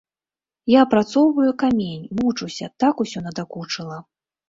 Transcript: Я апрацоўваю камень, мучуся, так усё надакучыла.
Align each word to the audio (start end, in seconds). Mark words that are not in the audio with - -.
Я 0.73 0.79
апрацоўваю 0.85 1.51
камень, 1.65 2.09
мучуся, 2.23 2.73
так 2.85 2.95
усё 3.07 3.27
надакучыла. 3.31 4.05